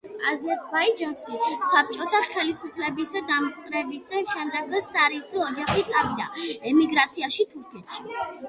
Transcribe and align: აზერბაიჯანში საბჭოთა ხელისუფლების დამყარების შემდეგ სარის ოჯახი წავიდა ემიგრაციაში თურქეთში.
აზერბაიჯანში 0.29 1.35
საბჭოთა 1.73 2.21
ხელისუფლების 2.31 3.13
დამყარების 3.33 4.09
შემდეგ 4.33 4.75
სარის 4.89 5.31
ოჯახი 5.49 5.87
წავიდა 5.93 6.29
ემიგრაციაში 6.73 7.51
თურქეთში. 7.55 8.29